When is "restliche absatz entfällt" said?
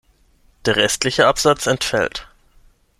0.77-2.27